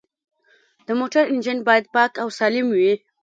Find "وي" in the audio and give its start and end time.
2.77-2.93